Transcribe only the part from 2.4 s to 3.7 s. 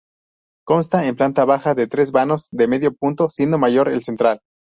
de medio punto, siendo